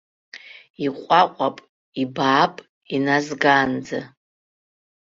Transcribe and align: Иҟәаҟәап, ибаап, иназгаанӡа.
Иҟәаҟәап, 0.85 1.57
ибаап, 2.01 2.55
иназгаанӡа. 2.95 3.99